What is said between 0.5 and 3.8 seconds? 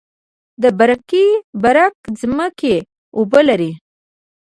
د برکي برک ځمکې اوبه لري